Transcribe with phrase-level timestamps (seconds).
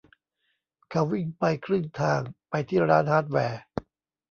[0.89, 3.61] เขาวิ่งไปครึ่งทางไปที่ร้านฮาร์ดแวร์